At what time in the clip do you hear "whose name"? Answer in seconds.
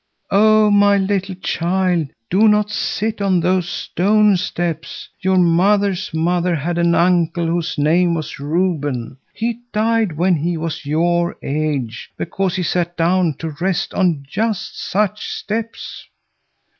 7.45-8.15